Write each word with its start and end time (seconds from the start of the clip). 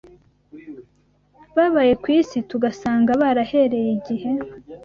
babaye 1.55 1.93
ku 2.01 2.07
isi 2.19 2.37
tugasanga 2.49 3.11
barahereye 3.21 3.89
igihe 3.97 4.31